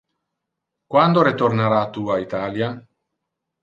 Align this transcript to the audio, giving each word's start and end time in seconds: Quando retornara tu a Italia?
Quando 0.93 1.27
retornara 1.29 1.85
tu 1.99 2.09
a 2.11 2.19
Italia? 2.27 2.75